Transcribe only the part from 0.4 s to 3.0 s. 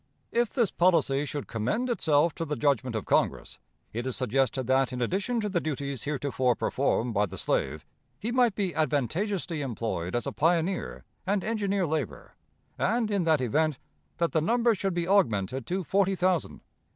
this policy should commend itself to the judgment